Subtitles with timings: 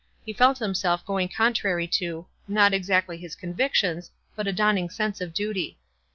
[0.25, 5.31] He felt himself going contrary to— not exactly his convictions, but a dawning sense of
[5.31, 5.77] duty.